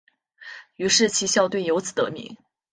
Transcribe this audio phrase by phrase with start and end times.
[0.77, 2.35] 于是其校队由此得名。